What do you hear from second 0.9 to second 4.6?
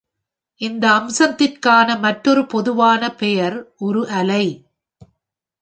அம்சத்திற்கான மற்றொரு பொதுவான பெயர் ஒரு அலை.